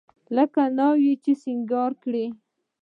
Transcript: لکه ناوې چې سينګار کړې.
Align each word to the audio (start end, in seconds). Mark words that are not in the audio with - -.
لکه 0.35 0.61
ناوې 0.77 1.13
چې 1.23 1.31
سينګار 1.43 1.91
کړې. 2.03 2.25